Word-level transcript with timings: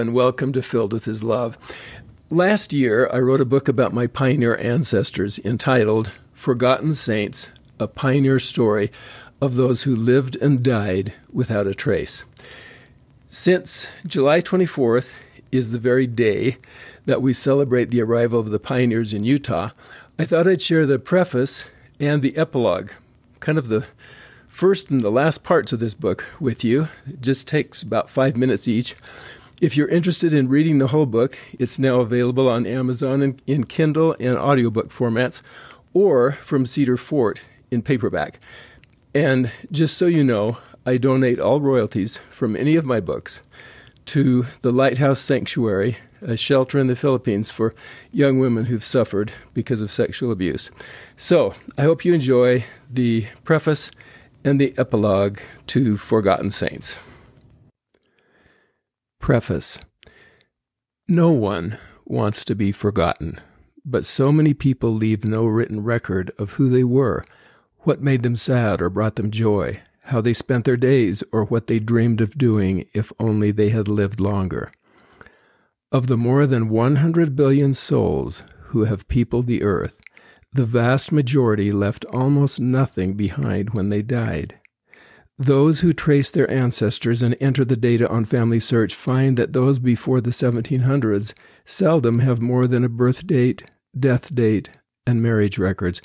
And 0.00 0.14
welcome 0.14 0.54
to 0.54 0.62
Filled 0.62 0.94
with 0.94 1.04
His 1.04 1.22
Love. 1.22 1.58
Last 2.30 2.72
year, 2.72 3.10
I 3.12 3.18
wrote 3.18 3.42
a 3.42 3.44
book 3.44 3.68
about 3.68 3.92
my 3.92 4.06
pioneer 4.06 4.56
ancestors 4.56 5.38
entitled 5.40 6.10
Forgotten 6.32 6.94
Saints 6.94 7.50
A 7.78 7.86
Pioneer 7.86 8.40
Story 8.40 8.90
of 9.42 9.56
Those 9.56 9.82
Who 9.82 9.94
Lived 9.94 10.36
and 10.36 10.62
Died 10.62 11.12
Without 11.30 11.66
a 11.66 11.74
Trace. 11.74 12.24
Since 13.28 13.88
July 14.06 14.40
24th 14.40 15.12
is 15.52 15.70
the 15.70 15.78
very 15.78 16.06
day 16.06 16.56
that 17.04 17.20
we 17.20 17.34
celebrate 17.34 17.90
the 17.90 18.00
arrival 18.00 18.40
of 18.40 18.48
the 18.48 18.58
pioneers 18.58 19.12
in 19.12 19.24
Utah, 19.24 19.68
I 20.18 20.24
thought 20.24 20.48
I'd 20.48 20.62
share 20.62 20.86
the 20.86 20.98
preface 20.98 21.66
and 22.00 22.22
the 22.22 22.38
epilogue, 22.38 22.90
kind 23.40 23.58
of 23.58 23.68
the 23.68 23.84
first 24.48 24.88
and 24.88 25.02
the 25.02 25.10
last 25.10 25.44
parts 25.44 25.74
of 25.74 25.78
this 25.78 25.92
book 25.92 26.24
with 26.40 26.64
you. 26.64 26.88
It 27.06 27.20
just 27.20 27.46
takes 27.46 27.82
about 27.82 28.08
five 28.08 28.34
minutes 28.34 28.66
each. 28.66 28.96
If 29.60 29.76
you're 29.76 29.88
interested 29.88 30.32
in 30.32 30.48
reading 30.48 30.78
the 30.78 30.86
whole 30.86 31.04
book, 31.04 31.36
it's 31.58 31.78
now 31.78 32.00
available 32.00 32.48
on 32.48 32.64
Amazon 32.64 33.20
in, 33.20 33.40
in 33.46 33.64
Kindle 33.64 34.16
and 34.18 34.38
audiobook 34.38 34.88
formats 34.88 35.42
or 35.92 36.32
from 36.32 36.64
Cedar 36.64 36.96
Fort 36.96 37.42
in 37.70 37.82
paperback. 37.82 38.40
And 39.14 39.52
just 39.70 39.98
so 39.98 40.06
you 40.06 40.24
know, 40.24 40.56
I 40.86 40.96
donate 40.96 41.38
all 41.38 41.60
royalties 41.60 42.20
from 42.30 42.56
any 42.56 42.76
of 42.76 42.86
my 42.86 43.00
books 43.00 43.42
to 44.06 44.46
the 44.62 44.72
Lighthouse 44.72 45.20
Sanctuary, 45.20 45.98
a 46.22 46.38
shelter 46.38 46.78
in 46.78 46.86
the 46.86 46.96
Philippines 46.96 47.50
for 47.50 47.74
young 48.10 48.38
women 48.38 48.64
who've 48.64 48.82
suffered 48.82 49.30
because 49.52 49.82
of 49.82 49.92
sexual 49.92 50.32
abuse. 50.32 50.70
So 51.18 51.52
I 51.76 51.82
hope 51.82 52.06
you 52.06 52.14
enjoy 52.14 52.64
the 52.90 53.26
preface 53.44 53.90
and 54.42 54.58
the 54.58 54.72
epilogue 54.78 55.38
to 55.66 55.98
Forgotten 55.98 56.50
Saints. 56.50 56.96
Preface 59.20 59.78
No 61.06 61.30
one 61.30 61.78
wants 62.06 62.44
to 62.46 62.54
be 62.54 62.72
forgotten, 62.72 63.38
but 63.84 64.06
so 64.06 64.32
many 64.32 64.54
people 64.54 64.94
leave 64.94 65.24
no 65.24 65.44
written 65.44 65.84
record 65.84 66.32
of 66.38 66.52
who 66.52 66.68
they 66.70 66.84
were, 66.84 67.24
what 67.80 68.02
made 68.02 68.22
them 68.22 68.34
sad 68.34 68.80
or 68.80 68.88
brought 68.90 69.16
them 69.16 69.30
joy, 69.30 69.82
how 70.04 70.20
they 70.20 70.32
spent 70.32 70.64
their 70.64 70.76
days, 70.76 71.22
or 71.32 71.44
what 71.44 71.66
they 71.66 71.78
dreamed 71.78 72.20
of 72.20 72.38
doing 72.38 72.86
if 72.94 73.12
only 73.20 73.50
they 73.50 73.68
had 73.68 73.88
lived 73.88 74.20
longer. 74.20 74.72
Of 75.92 76.06
the 76.06 76.16
more 76.16 76.46
than 76.46 76.70
100 76.70 77.36
billion 77.36 77.74
souls 77.74 78.42
who 78.68 78.84
have 78.84 79.06
peopled 79.06 79.46
the 79.46 79.62
earth, 79.62 80.00
the 80.52 80.64
vast 80.64 81.12
majority 81.12 81.70
left 81.70 82.04
almost 82.06 82.58
nothing 82.58 83.14
behind 83.14 83.70
when 83.70 83.90
they 83.90 84.02
died. 84.02 84.59
Those 85.40 85.80
who 85.80 85.94
trace 85.94 86.30
their 86.30 86.50
ancestors 86.50 87.22
and 87.22 87.34
enter 87.40 87.64
the 87.64 87.74
data 87.74 88.06
on 88.10 88.26
Family 88.26 88.60
Search 88.60 88.94
find 88.94 89.38
that 89.38 89.54
those 89.54 89.78
before 89.78 90.20
the 90.20 90.32
1700s 90.32 91.32
seldom 91.64 92.18
have 92.18 92.42
more 92.42 92.66
than 92.66 92.84
a 92.84 92.90
birth 92.90 93.26
date, 93.26 93.62
death 93.98 94.34
date, 94.34 94.68
and 95.06 95.22
marriage 95.22 95.56
records. 95.56 96.02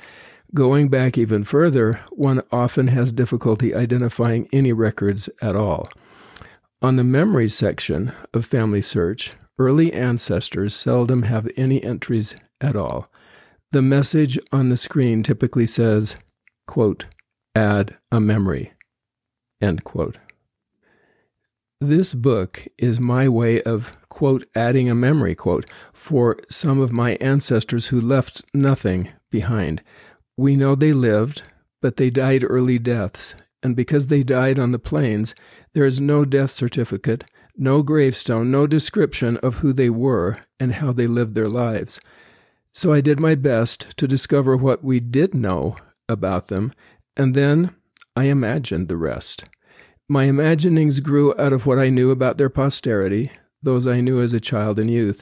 Going 0.53 0.87
back 0.87 1.17
even 1.17 1.43
further, 1.43 1.99
one 2.11 2.43
often 2.49 2.87
has 2.87 3.11
difficulty 3.11 3.75
identifying 3.75 4.47
any 4.53 4.71
records 4.71 5.29
at 5.41 5.57
all. 5.57 5.89
On 6.81 6.95
the 6.95 7.03
memory 7.03 7.49
section 7.49 8.13
of 8.33 8.45
Family 8.45 8.81
Search, 8.81 9.33
early 9.59 9.91
ancestors 9.91 10.73
seldom 10.73 11.23
have 11.23 11.51
any 11.57 11.83
entries 11.83 12.37
at 12.61 12.77
all. 12.77 13.11
The 13.73 13.81
message 13.81 14.39
on 14.53 14.69
the 14.69 14.77
screen 14.77 15.23
typically 15.23 15.65
says, 15.65 16.15
quote, 16.67 17.03
add 17.53 17.97
a 18.13 18.21
memory. 18.21 18.71
End 19.61 19.83
quote. 19.83 20.17
This 21.81 22.13
book 22.13 22.67
is 22.77 22.99
my 22.99 23.27
way 23.27 23.61
of, 23.61 23.95
quote, 24.09 24.47
adding 24.55 24.89
a 24.89 24.95
memory, 24.95 25.35
quote, 25.35 25.65
for 25.93 26.37
some 26.49 26.79
of 26.79 26.91
my 26.91 27.15
ancestors 27.15 27.87
who 27.87 27.99
left 27.99 28.41
nothing 28.53 29.09
behind. 29.29 29.81
We 30.37 30.55
know 30.55 30.75
they 30.75 30.93
lived, 30.93 31.43
but 31.81 31.97
they 31.97 32.09
died 32.09 32.45
early 32.47 32.79
deaths, 32.79 33.35
and 33.61 33.75
because 33.75 34.07
they 34.07 34.23
died 34.23 34.57
on 34.57 34.71
the 34.71 34.79
plains, 34.79 35.35
there 35.73 35.85
is 35.85 35.99
no 35.99 36.23
death 36.23 36.51
certificate, 36.51 37.25
no 37.57 37.83
gravestone, 37.83 38.49
no 38.49 38.67
description 38.67 39.37
of 39.37 39.55
who 39.55 39.73
they 39.73 39.89
were 39.89 40.37
and 40.59 40.73
how 40.73 40.93
they 40.93 41.07
lived 41.07 41.35
their 41.35 41.49
lives. 41.49 41.99
So 42.73 42.93
I 42.93 43.01
did 43.01 43.19
my 43.19 43.35
best 43.35 43.97
to 43.97 44.07
discover 44.07 44.57
what 44.57 44.83
we 44.83 44.99
did 44.99 45.33
know 45.33 45.75
about 46.07 46.47
them, 46.47 46.73
and 47.17 47.33
then 47.33 47.75
I 48.15 48.25
imagined 48.25 48.87
the 48.87 48.97
rest. 48.97 49.43
My 50.07 50.25
imaginings 50.25 51.01
grew 51.01 51.33
out 51.37 51.51
of 51.51 51.65
what 51.65 51.79
I 51.79 51.89
knew 51.89 52.11
about 52.11 52.37
their 52.37 52.49
posterity, 52.49 53.31
those 53.61 53.87
I 53.87 53.99
knew 53.99 54.21
as 54.21 54.33
a 54.33 54.39
child 54.39 54.79
and 54.79 54.89
youth. 54.89 55.21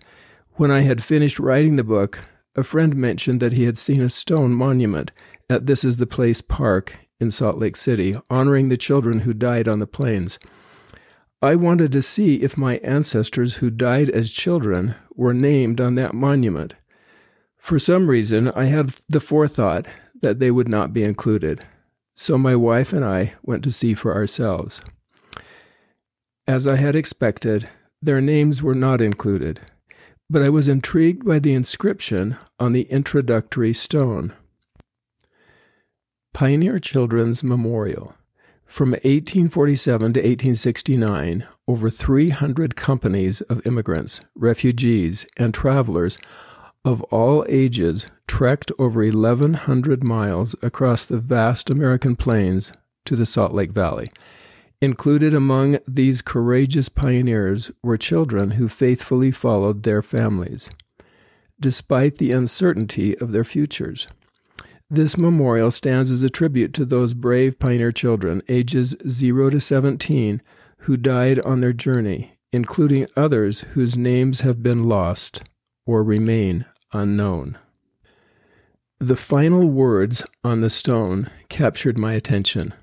When 0.54 0.70
I 0.70 0.82
had 0.82 1.04
finished 1.04 1.40
writing 1.40 1.76
the 1.76 1.84
book, 1.84 2.20
a 2.56 2.64
friend 2.64 2.96
mentioned 2.96 3.40
that 3.40 3.54
he 3.54 3.64
had 3.64 3.80
seen 3.80 4.02
a 4.02 4.10
stone 4.10 4.54
monument 4.54 5.12
at 5.50 5.66
This 5.66 5.84
Is 5.84 5.98
the 5.98 6.06
Place 6.06 6.42
Park 6.42 6.96
in 7.20 7.32
Salt 7.32 7.58
Lake 7.58 7.78
City, 7.78 8.16
honoring 8.30 8.70
the 8.70 8.78
children 8.78 9.22
who 9.22 9.34
died 9.34 9.68
on 9.68 9.80
the 9.80 9.88
plains. 9.88 10.38
I 11.42 11.56
wanted 11.56 11.92
to 11.94 12.02
see 12.02 12.44
if 12.44 12.58
my 12.58 12.78
ancestors 12.78 13.56
who 13.56 13.72
died 13.72 14.10
as 14.12 14.32
children 14.32 14.96
were 15.16 15.34
named 15.34 15.82
on 15.82 15.96
that 15.96 16.14
monument. 16.14 16.76
For 17.58 17.80
some 17.80 18.08
reason, 18.08 18.50
I 18.50 18.66
had 18.66 18.94
the 19.10 19.20
forethought 19.20 19.88
that 20.22 20.40
they 20.40 20.52
would 20.52 20.68
not 20.68 20.94
be 20.94 21.04
included. 21.04 21.66
So 22.16 22.38
my 22.38 22.56
wife 22.56 22.94
and 22.94 23.04
I 23.04 23.34
went 23.42 23.64
to 23.64 23.72
see 23.72 23.94
for 23.94 24.14
ourselves. 24.14 24.82
As 26.48 26.68
I 26.68 26.76
had 26.76 26.96
expected, 26.96 27.70
their 28.02 28.22
names 28.22 28.62
were 28.62 28.76
not 28.76 29.02
included, 29.02 29.62
but 30.30 30.42
I 30.42 30.50
was 30.50 30.68
intrigued 30.68 31.26
by 31.26 31.40
the 31.40 31.54
inscription 31.54 32.36
on 32.60 32.74
the 32.74 32.84
introductory 32.84 33.74
stone. 33.74 34.34
Pioneer 36.34 36.80
Children's 36.80 37.44
Memorial. 37.44 38.16
From 38.66 38.92
1847 38.92 40.14
to 40.14 40.20
1869, 40.20 41.46
over 41.68 41.90
300 41.90 42.76
companies 42.76 43.42
of 43.42 43.66
immigrants, 43.68 44.20
refugees, 44.36 45.28
and 45.38 45.54
travelers 45.54 46.18
of 46.86 47.02
all 47.04 47.46
ages 47.48 48.08
trekked 48.28 48.72
over 48.78 49.04
1,100 49.04 50.04
miles 50.04 50.56
across 50.62 51.06
the 51.06 51.18
vast 51.18 51.70
American 51.70 52.16
plains 52.16 52.74
to 53.06 53.16
the 53.16 53.26
Salt 53.26 53.54
Lake 53.54 53.72
Valley. 53.72 54.12
Included 54.82 55.34
among 55.34 55.80
these 55.88 56.22
courageous 56.22 56.90
pioneers 56.90 57.72
were 57.82 57.96
children 57.96 58.52
who 58.52 58.68
faithfully 58.68 59.32
followed 59.32 59.84
their 59.84 60.02
families, 60.02 60.70
despite 61.58 62.18
the 62.18 62.34
uncertainty 62.34 63.18
of 63.20 63.32
their 63.32 63.46
futures. 63.46 64.08
This 64.90 65.18
memorial 65.18 65.72
stands 65.72 66.12
as 66.12 66.22
a 66.22 66.30
tribute 66.30 66.74
to 66.74 66.86
those 66.86 67.14
brave 67.14 67.60
pioneer 67.60 67.94
children, 67.94 68.42
ages 68.50 68.94
0 69.08 69.52
to 69.52 69.62
17, 69.62 70.42
who 70.80 70.98
died 70.98 71.40
on 71.40 71.62
their 71.62 71.72
journey, 71.72 72.38
including 72.52 73.08
others 73.16 73.62
whose 73.72 73.96
names 73.96 74.42
have 74.42 74.62
been 74.62 74.84
lost 74.84 75.44
or 75.86 76.04
remain 76.04 76.66
unknown. 76.94 77.58
The 79.00 79.16
final 79.18 79.70
words 79.70 80.24
on 80.44 80.62
the 80.62 80.70
stone 80.70 81.30
captured 81.50 81.98
my 81.98 82.14
attention. 82.14 82.74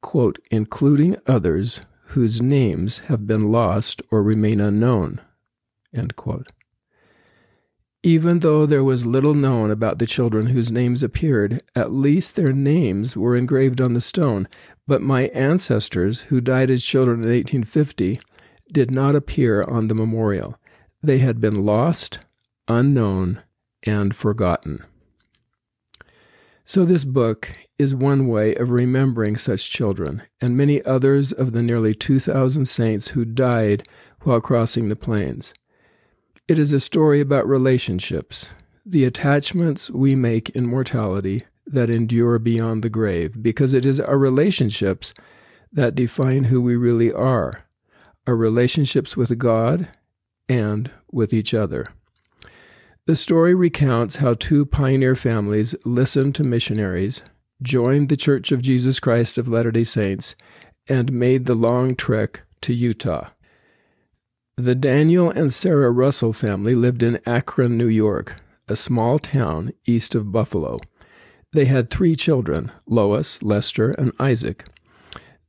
Quote, 0.00 0.38
including 0.50 1.16
others 1.26 1.80
whose 2.08 2.40
names 2.40 2.98
have 3.08 3.26
been 3.26 3.50
lost 3.50 4.00
or 4.10 4.22
remain 4.22 4.60
unknown. 4.60 5.20
Even 8.02 8.38
though 8.38 8.66
there 8.66 8.84
was 8.84 9.04
little 9.04 9.34
known 9.34 9.72
about 9.72 9.98
the 9.98 10.06
children 10.06 10.46
whose 10.46 10.70
names 10.70 11.02
appeared, 11.02 11.60
at 11.74 11.90
least 11.90 12.36
their 12.36 12.52
names 12.52 13.16
were 13.16 13.34
engraved 13.34 13.80
on 13.80 13.94
the 13.94 14.00
stone. 14.00 14.46
But 14.86 15.02
my 15.02 15.22
ancestors, 15.28 16.20
who 16.22 16.40
died 16.40 16.70
as 16.70 16.84
children 16.84 17.16
in 17.24 17.30
1850, 17.30 18.20
did 18.70 18.92
not 18.92 19.16
appear 19.16 19.62
on 19.62 19.88
the 19.88 19.94
memorial. 19.94 20.56
They 21.02 21.18
had 21.18 21.40
been 21.40 21.64
lost 21.64 22.20
unknown, 22.68 23.42
and 23.84 24.14
forgotten. 24.14 24.84
So, 26.64 26.84
this 26.84 27.04
book 27.04 27.52
is 27.78 27.94
one 27.94 28.26
way 28.26 28.54
of 28.56 28.70
remembering 28.70 29.36
such 29.36 29.70
children 29.70 30.22
and 30.40 30.56
many 30.56 30.82
others 30.84 31.30
of 31.30 31.52
the 31.52 31.62
nearly 31.62 31.94
2,000 31.94 32.64
saints 32.64 33.08
who 33.08 33.24
died 33.24 33.86
while 34.22 34.40
crossing 34.40 34.88
the 34.88 34.96
plains. 34.96 35.54
It 36.48 36.58
is 36.58 36.72
a 36.72 36.80
story 36.80 37.20
about 37.20 37.46
relationships, 37.46 38.50
the 38.84 39.04
attachments 39.04 39.90
we 39.90 40.16
make 40.16 40.50
in 40.50 40.66
mortality 40.66 41.44
that 41.66 41.90
endure 41.90 42.38
beyond 42.38 42.82
the 42.82 42.90
grave, 42.90 43.42
because 43.42 43.74
it 43.74 43.86
is 43.86 44.00
our 44.00 44.18
relationships 44.18 45.14
that 45.72 45.94
define 45.94 46.44
who 46.44 46.60
we 46.60 46.76
really 46.76 47.12
are, 47.12 47.64
our 48.26 48.36
relationships 48.36 49.16
with 49.16 49.38
God 49.38 49.88
and 50.48 50.90
with 51.10 51.32
each 51.32 51.54
other. 51.54 51.88
The 53.06 53.14
story 53.14 53.54
recounts 53.54 54.16
how 54.16 54.34
two 54.34 54.66
pioneer 54.66 55.14
families 55.14 55.76
listened 55.84 56.34
to 56.34 56.42
missionaries, 56.42 57.22
joined 57.62 58.08
the 58.08 58.16
Church 58.16 58.50
of 58.50 58.62
Jesus 58.62 58.98
Christ 58.98 59.38
of 59.38 59.48
Latter 59.48 59.70
day 59.70 59.84
Saints, 59.84 60.34
and 60.88 61.12
made 61.12 61.46
the 61.46 61.54
long 61.54 61.94
trek 61.94 62.40
to 62.62 62.74
Utah. 62.74 63.28
The 64.56 64.74
Daniel 64.74 65.30
and 65.30 65.54
Sarah 65.54 65.92
Russell 65.92 66.32
family 66.32 66.74
lived 66.74 67.04
in 67.04 67.20
Akron, 67.24 67.78
New 67.78 67.86
York, 67.86 68.40
a 68.66 68.74
small 68.74 69.20
town 69.20 69.72
east 69.86 70.16
of 70.16 70.32
Buffalo. 70.32 70.80
They 71.52 71.66
had 71.66 71.90
three 71.90 72.16
children 72.16 72.72
Lois, 72.86 73.40
Lester, 73.40 73.92
and 73.92 74.14
Isaac. 74.18 74.64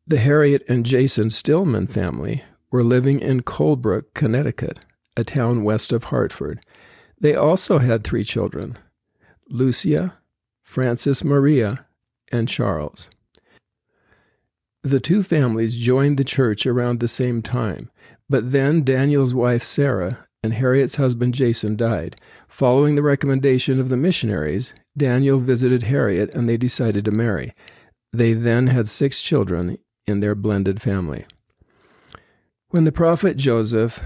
The 0.06 0.20
Harriet 0.20 0.64
and 0.70 0.86
Jason 0.86 1.32
Stillman 1.32 1.88
family 1.88 2.44
were 2.70 2.84
living 2.84 3.20
in 3.20 3.42
Colebrook, 3.42 4.14
Connecticut, 4.14 4.78
a 5.16 5.24
town 5.24 5.64
west 5.64 5.92
of 5.92 6.06
Hartford. 6.06 6.60
They 7.20 7.36
also 7.36 7.80
had 7.80 8.04
three 8.04 8.24
children 8.24 8.78
Lucia, 9.50 10.18
Francis 10.64 11.24
Maria, 11.24 11.86
and 12.32 12.48
Charles. 12.48 13.10
The 14.84 15.00
two 15.00 15.24
families 15.24 15.78
joined 15.78 16.18
the 16.18 16.24
church 16.24 16.66
around 16.66 17.00
the 17.00 17.08
same 17.08 17.42
time, 17.42 17.90
but 18.30 18.52
then 18.52 18.84
Daniel's 18.84 19.34
wife 19.34 19.64
Sarah 19.64 20.28
and 20.44 20.54
Harriet's 20.54 20.96
husband 20.96 21.34
Jason 21.34 21.76
died. 21.76 22.16
Following 22.48 22.96
the 22.96 23.04
recommendation 23.04 23.80
of 23.80 23.90
the 23.90 23.98
missionaries, 23.98 24.74
Daniel 24.96 25.40
visited 25.40 25.84
Harriet 25.84 26.34
and 26.34 26.48
they 26.48 26.58
decided 26.58 27.04
to 27.06 27.12
marry. 27.12 27.54
They 28.14 28.34
then 28.34 28.68
had 28.68 28.88
six 28.88 29.22
children 29.22 29.78
in 30.06 30.20
their 30.20 30.36
blended 30.36 30.82
family. 30.82 31.26
When 32.70 32.84
the 32.84 32.92
prophet 32.92 33.38
Joseph 33.38 34.00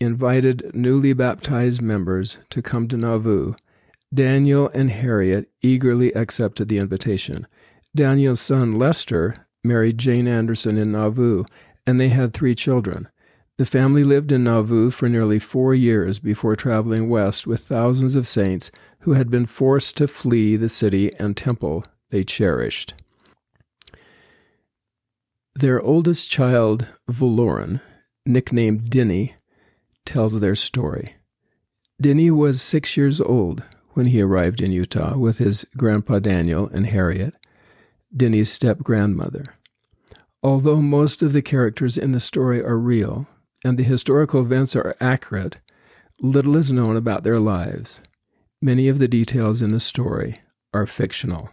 invited 0.00 0.74
newly 0.74 1.12
baptized 1.12 1.82
members 1.82 2.38
to 2.48 2.62
come 2.62 2.88
to 2.88 2.96
Nauvoo, 2.96 3.54
Daniel 4.12 4.68
and 4.74 4.90
Harriet 4.90 5.50
eagerly 5.62 6.12
accepted 6.14 6.68
the 6.68 6.78
invitation. 6.78 7.46
Daniel's 7.94 8.40
son 8.40 8.72
Lester 8.72 9.34
married 9.62 9.98
Jane 9.98 10.26
Anderson 10.26 10.78
in 10.78 10.92
Nauvoo, 10.92 11.44
and 11.86 12.00
they 12.00 12.08
had 12.08 12.32
three 12.32 12.54
children. 12.54 13.08
The 13.58 13.66
family 13.66 14.04
lived 14.04 14.32
in 14.32 14.44
Nauvoo 14.44 14.90
for 14.90 15.08
nearly 15.08 15.38
four 15.38 15.74
years 15.74 16.18
before 16.18 16.56
traveling 16.56 17.08
west 17.08 17.46
with 17.46 17.60
thousands 17.60 18.16
of 18.16 18.26
saints 18.26 18.70
who 19.00 19.12
had 19.12 19.30
been 19.30 19.46
forced 19.46 19.96
to 19.98 20.08
flee 20.08 20.56
the 20.56 20.68
city 20.68 21.14
and 21.18 21.36
temple 21.36 21.84
they 22.10 22.24
cherished. 22.24 22.94
Their 25.54 25.80
oldest 25.80 26.30
child, 26.30 26.86
Valoran, 27.08 27.80
nicknamed 28.24 28.88
Dinny, 28.88 29.34
tells 30.10 30.40
their 30.40 30.56
story. 30.56 31.14
Denny 32.00 32.32
was 32.32 32.60
six 32.60 32.96
years 32.96 33.20
old 33.20 33.62
when 33.90 34.06
he 34.06 34.20
arrived 34.20 34.60
in 34.60 34.72
Utah 34.72 35.16
with 35.16 35.38
his 35.38 35.64
grandpa 35.76 36.18
Daniel 36.18 36.68
and 36.68 36.86
Harriet, 36.86 37.34
Denny's 38.14 38.50
step 38.50 38.78
grandmother. 38.78 39.44
Although 40.42 40.82
most 40.82 41.22
of 41.22 41.32
the 41.32 41.42
characters 41.42 41.96
in 41.96 42.10
the 42.10 42.18
story 42.18 42.60
are 42.60 42.76
real, 42.76 43.28
and 43.64 43.78
the 43.78 43.84
historical 43.84 44.40
events 44.40 44.74
are 44.74 44.96
accurate, 45.00 45.58
little 46.20 46.56
is 46.56 46.72
known 46.72 46.96
about 46.96 47.22
their 47.22 47.38
lives. 47.38 48.00
Many 48.60 48.88
of 48.88 48.98
the 48.98 49.06
details 49.06 49.62
in 49.62 49.70
the 49.70 49.78
story 49.78 50.34
are 50.74 50.86
fictional. 50.86 51.50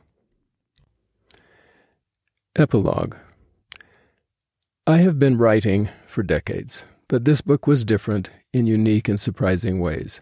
Epilogue 2.56 3.16
I 4.88 4.98
have 4.98 5.20
been 5.20 5.38
writing 5.38 5.90
for 6.08 6.24
decades, 6.24 6.82
but 7.08 7.26
this 7.26 7.42
book 7.42 7.68
was 7.68 7.84
different 7.84 8.32
in 8.54 8.66
unique 8.66 9.08
and 9.08 9.20
surprising 9.20 9.80
ways. 9.80 10.22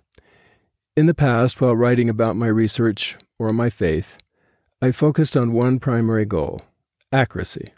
In 0.95 1.05
the 1.05 1.13
past, 1.13 1.59
while 1.59 1.75
writing 1.75 2.09
about 2.09 2.35
my 2.35 2.47
research 2.47 3.17
or 3.37 3.51
my 3.51 3.69
faith, 3.69 4.17
I 4.81 4.91
focused 4.91 5.35
on 5.35 5.53
one 5.53 5.79
primary 5.79 6.25
goal 6.25 6.61
accuracy. 7.11 7.73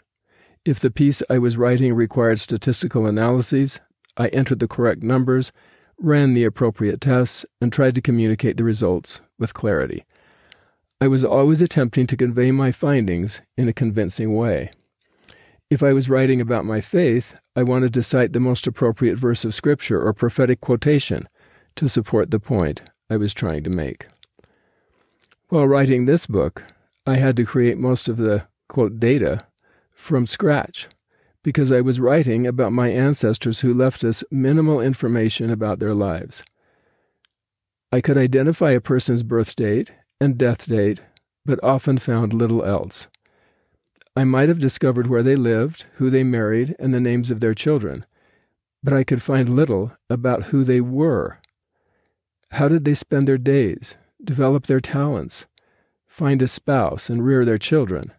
If 0.64 0.80
the 0.80 0.90
piece 0.90 1.22
I 1.30 1.38
was 1.38 1.56
writing 1.56 1.94
required 1.94 2.40
statistical 2.40 3.06
analyses, 3.06 3.80
I 4.16 4.28
entered 4.28 4.58
the 4.58 4.68
correct 4.68 5.02
numbers, 5.02 5.52
ran 5.98 6.34
the 6.34 6.44
appropriate 6.44 7.00
tests, 7.00 7.46
and 7.60 7.72
tried 7.72 7.94
to 7.94 8.02
communicate 8.02 8.56
the 8.56 8.64
results 8.64 9.20
with 9.38 9.54
clarity. 9.54 10.04
I 11.00 11.06
was 11.06 11.24
always 11.24 11.62
attempting 11.62 12.08
to 12.08 12.16
convey 12.16 12.50
my 12.50 12.72
findings 12.72 13.40
in 13.56 13.68
a 13.68 13.72
convincing 13.72 14.34
way. 14.34 14.72
If 15.70 15.82
I 15.82 15.92
was 15.92 16.08
writing 16.08 16.40
about 16.40 16.64
my 16.64 16.80
faith, 16.80 17.34
I 17.54 17.62
wanted 17.62 17.92
to 17.94 18.02
cite 18.02 18.32
the 18.32 18.40
most 18.40 18.66
appropriate 18.66 19.18
verse 19.18 19.44
of 19.44 19.54
Scripture 19.54 20.00
or 20.00 20.14
prophetic 20.14 20.62
quotation 20.62 21.28
to 21.76 21.90
support 21.90 22.30
the 22.30 22.40
point 22.40 22.80
I 23.10 23.18
was 23.18 23.34
trying 23.34 23.64
to 23.64 23.70
make. 23.70 24.06
While 25.50 25.68
writing 25.68 26.06
this 26.06 26.26
book, 26.26 26.64
I 27.06 27.16
had 27.16 27.36
to 27.36 27.44
create 27.44 27.76
most 27.76 28.08
of 28.08 28.16
the 28.16 28.46
quote 28.68 28.98
data 28.98 29.46
from 29.92 30.24
scratch 30.24 30.88
because 31.42 31.70
I 31.70 31.82
was 31.82 32.00
writing 32.00 32.46
about 32.46 32.72
my 32.72 32.88
ancestors 32.88 33.60
who 33.60 33.74
left 33.74 34.04
us 34.04 34.24
minimal 34.30 34.80
information 34.80 35.50
about 35.50 35.80
their 35.80 35.94
lives. 35.94 36.42
I 37.92 38.00
could 38.00 38.16
identify 38.16 38.70
a 38.70 38.80
person's 38.80 39.22
birth 39.22 39.54
date 39.54 39.92
and 40.20 40.38
death 40.38 40.66
date, 40.66 41.00
but 41.44 41.62
often 41.62 41.98
found 41.98 42.32
little 42.32 42.64
else. 42.64 43.06
I 44.18 44.24
might 44.24 44.48
have 44.48 44.58
discovered 44.58 45.06
where 45.06 45.22
they 45.22 45.36
lived, 45.36 45.86
who 45.94 46.10
they 46.10 46.24
married, 46.24 46.74
and 46.78 46.92
the 46.92 47.00
names 47.00 47.30
of 47.30 47.40
their 47.40 47.54
children, 47.54 48.04
but 48.82 48.92
I 48.92 49.04
could 49.04 49.22
find 49.22 49.48
little 49.48 49.92
about 50.10 50.44
who 50.46 50.64
they 50.64 50.80
were. 50.80 51.38
How 52.50 52.68
did 52.68 52.84
they 52.84 52.94
spend 52.94 53.28
their 53.28 53.38
days, 53.38 53.94
develop 54.22 54.66
their 54.66 54.80
talents, 54.80 55.46
find 56.06 56.42
a 56.42 56.48
spouse, 56.48 57.08
and 57.08 57.24
rear 57.24 57.44
their 57.44 57.58
children? 57.58 58.12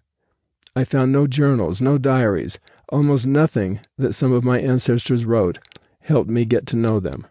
I 0.76 0.86
found 0.86 1.12
no 1.12 1.28
journals, 1.28 1.82
no 1.82 1.98
diaries, 1.98 2.60
Almost 2.92 3.28
nothing 3.28 3.82
that 3.98 4.14
some 4.14 4.34
of 4.34 4.44
my 4.44 4.60
ancestors 4.60 5.24
wrote 5.24 5.60
helped 6.02 6.30
me 6.30 6.44
get 6.44 6.66
to 6.68 6.76
know 6.76 7.00
them. 7.00 7.28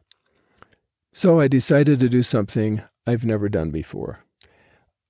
So 1.12 1.41
I 1.41 1.49
decided 1.49 1.99
to 2.00 2.09
do 2.09 2.23
something 2.23 2.82
I've 3.06 3.25
never 3.25 3.49
done 3.49 3.70
before. 3.70 4.20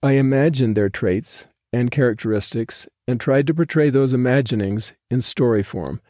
I 0.02 0.12
imagined 0.12 0.74
their 0.74 0.88
traits 0.88 1.44
and 1.72 1.90
characteristics 1.90 2.88
and 3.06 3.20
tried 3.20 3.46
to 3.46 3.54
portray 3.54 3.90
those 3.90 4.14
imaginings 4.14 4.92
in 5.10 5.20
story 5.20 5.62
form, 5.62 6.00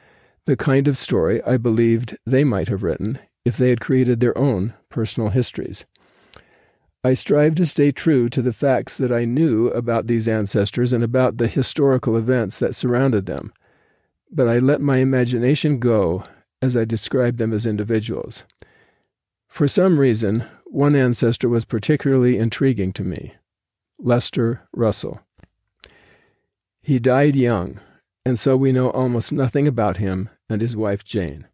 the 0.46 0.56
kind 0.56 0.88
of 0.88 0.98
story 0.98 1.42
I 1.42 1.56
believed 1.56 2.16
they 2.26 2.44
might 2.44 2.68
have 2.68 2.82
written 2.82 3.18
if 3.44 3.56
they 3.56 3.70
had 3.70 3.80
created 3.80 4.20
their 4.20 4.36
own 4.36 4.74
personal 4.88 5.30
histories. 5.30 5.84
I 7.04 7.14
strived 7.14 7.56
to 7.58 7.66
stay 7.66 7.90
true 7.90 8.28
to 8.28 8.42
the 8.42 8.52
facts 8.52 8.96
that 8.98 9.12
I 9.12 9.24
knew 9.24 9.68
about 9.68 10.06
these 10.06 10.28
ancestors 10.28 10.92
and 10.92 11.04
about 11.04 11.36
the 11.38 11.46
historical 11.46 12.16
events 12.16 12.58
that 12.58 12.74
surrounded 12.74 13.26
them 13.26 13.52
but 14.30 14.48
I 14.48 14.58
let 14.58 14.80
my 14.80 14.98
imagination 14.98 15.78
go 15.78 16.24
as 16.60 16.76
I 16.76 16.84
described 16.84 17.38
them 17.38 17.52
as 17.52 17.66
individuals. 17.66 18.44
For 19.48 19.68
some 19.68 19.98
reason, 19.98 20.44
one 20.66 20.94
ancestor 20.94 21.48
was 21.48 21.64
particularly 21.64 22.36
intriguing 22.36 22.92
to 22.94 23.04
me 23.04 23.34
Lester 23.98 24.62
Russell. 24.72 25.20
He 26.88 26.98
died 26.98 27.36
young, 27.36 27.80
and 28.24 28.38
so 28.38 28.56
we 28.56 28.72
know 28.72 28.88
almost 28.88 29.30
nothing 29.30 29.68
about 29.68 29.98
him 29.98 30.30
and 30.48 30.62
his 30.62 30.74
wife 30.74 31.04
Jane. 31.04 31.46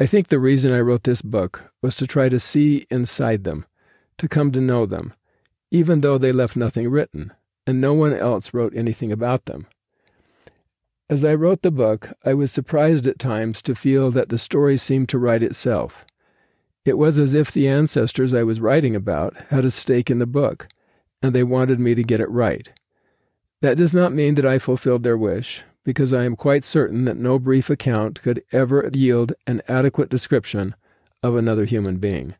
I 0.00 0.06
think 0.06 0.26
the 0.26 0.40
reason 0.40 0.72
I 0.72 0.80
wrote 0.80 1.04
this 1.04 1.22
book 1.22 1.72
was 1.80 1.94
to 1.94 2.06
try 2.08 2.28
to 2.28 2.40
see 2.40 2.84
inside 2.90 3.44
them, 3.44 3.64
to 4.18 4.26
come 4.26 4.50
to 4.50 4.60
know 4.60 4.86
them, 4.86 5.14
even 5.70 6.00
though 6.00 6.18
they 6.18 6.32
left 6.32 6.56
nothing 6.56 6.90
written, 6.90 7.32
and 7.64 7.80
no 7.80 7.94
one 7.94 8.12
else 8.12 8.52
wrote 8.52 8.74
anything 8.74 9.12
about 9.12 9.44
them. 9.44 9.68
As 11.08 11.24
I 11.24 11.36
wrote 11.36 11.62
the 11.62 11.70
book, 11.70 12.12
I 12.24 12.34
was 12.34 12.50
surprised 12.50 13.06
at 13.06 13.20
times 13.20 13.62
to 13.62 13.76
feel 13.76 14.10
that 14.10 14.30
the 14.30 14.36
story 14.36 14.76
seemed 14.76 15.08
to 15.10 15.18
write 15.20 15.44
itself. 15.44 16.04
It 16.84 16.98
was 16.98 17.20
as 17.20 17.34
if 17.34 17.52
the 17.52 17.68
ancestors 17.68 18.34
I 18.34 18.42
was 18.42 18.60
writing 18.60 18.96
about 18.96 19.36
had 19.50 19.64
a 19.64 19.70
stake 19.70 20.10
in 20.10 20.18
the 20.18 20.26
book, 20.26 20.66
and 21.22 21.32
they 21.32 21.44
wanted 21.44 21.78
me 21.78 21.94
to 21.94 22.02
get 22.02 22.20
it 22.20 22.30
right. 22.30 22.68
That 23.62 23.76
does 23.76 23.92
not 23.92 24.12
mean 24.12 24.34
that 24.36 24.46
I 24.46 24.58
fulfilled 24.58 25.02
their 25.02 25.18
wish, 25.18 25.62
because 25.84 26.14
I 26.14 26.24
am 26.24 26.36
quite 26.36 26.64
certain 26.64 27.04
that 27.04 27.16
no 27.16 27.38
brief 27.38 27.68
account 27.68 28.22
could 28.22 28.42
ever 28.52 28.88
yield 28.92 29.32
an 29.46 29.62
adequate 29.68 30.08
description 30.08 30.74
of 31.22 31.36
another 31.36 31.64
human 31.66 31.98
being. 31.98 32.34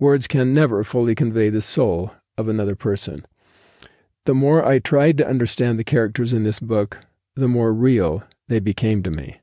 Words 0.00 0.26
can 0.26 0.52
never 0.52 0.82
fully 0.82 1.14
convey 1.14 1.50
the 1.50 1.62
soul 1.62 2.12
of 2.36 2.48
another 2.48 2.74
person. 2.74 3.26
The 4.24 4.34
more 4.34 4.66
I 4.66 4.78
tried 4.78 5.18
to 5.18 5.28
understand 5.28 5.78
the 5.78 5.84
characters 5.84 6.32
in 6.32 6.42
this 6.42 6.60
book, 6.60 6.98
the 7.36 7.48
more 7.48 7.72
real 7.72 8.24
they 8.48 8.60
became 8.60 9.02
to 9.04 9.10
me. 9.10 9.40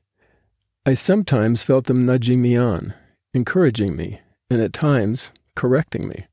I 0.84 0.94
sometimes 0.94 1.62
felt 1.62 1.86
them 1.86 2.06
nudging 2.06 2.42
me 2.42 2.56
on, 2.56 2.94
encouraging 3.32 3.96
me, 3.96 4.20
and 4.50 4.60
at 4.60 4.72
times 4.72 5.30
correcting 5.54 6.08
me. 6.08 6.26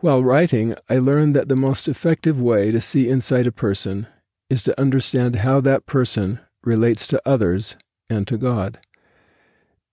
While 0.00 0.24
writing, 0.24 0.74
I 0.88 0.96
learned 0.96 1.36
that 1.36 1.50
the 1.50 1.56
most 1.56 1.86
effective 1.86 2.40
way 2.40 2.70
to 2.70 2.80
see 2.80 3.10
inside 3.10 3.46
a 3.46 3.52
person 3.52 4.06
is 4.48 4.62
to 4.62 4.80
understand 4.80 5.36
how 5.36 5.60
that 5.60 5.84
person 5.84 6.40
relates 6.64 7.06
to 7.08 7.20
others 7.26 7.76
and 8.08 8.26
to 8.26 8.38
God. 8.38 8.78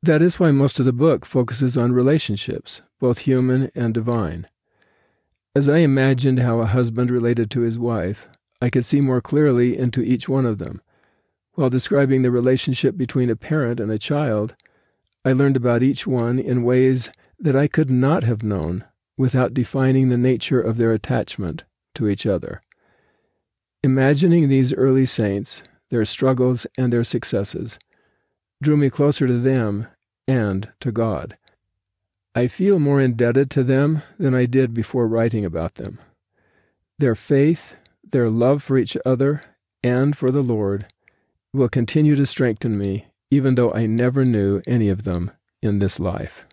That 0.01 0.21
is 0.21 0.39
why 0.39 0.51
most 0.51 0.79
of 0.79 0.85
the 0.85 0.93
book 0.93 1.25
focuses 1.25 1.75
on 1.75 1.91
relationships, 1.91 2.81
both 3.01 3.19
human 3.19 3.69
and 3.75 3.93
divine. 3.93 4.47
As 5.53 5.67
I 5.67 5.79
imagined 5.79 6.39
how 6.39 6.61
a 6.61 6.67
husband 6.67 7.11
related 7.11 7.51
to 7.51 7.61
his 7.61 7.77
wife, 7.77 8.29
I 8.61 8.69
could 8.69 8.85
see 8.85 9.01
more 9.01 9.19
clearly 9.19 9.77
into 9.77 10.01
each 10.01 10.29
one 10.29 10.45
of 10.45 10.57
them. 10.57 10.81
While 11.55 11.69
describing 11.69 12.21
the 12.21 12.31
relationship 12.31 12.95
between 12.95 13.29
a 13.29 13.35
parent 13.35 13.81
and 13.81 13.91
a 13.91 13.99
child, 13.99 14.55
I 15.25 15.33
learned 15.33 15.57
about 15.57 15.83
each 15.83 16.07
one 16.07 16.39
in 16.39 16.63
ways 16.63 17.11
that 17.37 17.57
I 17.57 17.67
could 17.67 17.89
not 17.89 18.23
have 18.23 18.41
known 18.41 18.85
without 19.17 19.53
defining 19.53 20.09
the 20.09 20.17
nature 20.17 20.61
of 20.61 20.77
their 20.77 20.91
attachment 20.91 21.63
to 21.95 22.07
each 22.07 22.25
other. 22.25 22.61
Imagining 23.83 24.47
these 24.47 24.73
early 24.73 25.05
saints, 25.05 25.63
their 25.89 26.05
struggles, 26.05 26.67
and 26.77 26.91
their 26.93 27.03
successes 27.03 27.79
drew 28.61 28.77
me 28.77 28.89
closer 28.89 29.27
to 29.27 29.39
them 29.39 29.87
and 30.27 30.69
to 30.79 30.91
God. 30.91 31.37
I 32.35 32.47
feel 32.47 32.79
more 32.79 33.01
indebted 33.01 33.49
to 33.51 33.63
them 33.63 34.03
than 34.19 34.35
I 34.35 34.45
did 34.45 34.73
before 34.73 35.07
writing 35.07 35.45
about 35.45 35.75
them. 35.75 35.99
Their 36.99 37.15
faith, 37.15 37.75
their 38.03 38.29
love 38.29 38.61
for 38.61 38.77
each 38.77 38.97
other 39.05 39.41
and 39.83 40.15
for 40.15 40.31
the 40.31 40.43
Lord 40.43 40.87
will 41.53 41.69
continue 41.69 42.15
to 42.15 42.25
strengthen 42.25 42.77
me, 42.77 43.07
even 43.31 43.55
though 43.55 43.73
I 43.73 43.85
never 43.85 44.25
knew 44.25 44.61
any 44.67 44.89
of 44.89 45.03
them 45.03 45.31
in 45.61 45.79
this 45.79 45.99
life. 45.99 46.45